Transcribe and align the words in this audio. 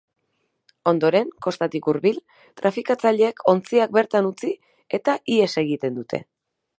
Ondoren, 0.91 1.29
kostatik 1.47 1.89
hurbil, 1.91 2.17
trafikatzaileek 2.61 3.45
ontziak 3.53 3.95
bertan 3.99 4.31
utzi 4.33 4.53
eta 4.99 5.19
ihes 5.37 5.51
egiten 5.65 6.01
dute. 6.03 6.23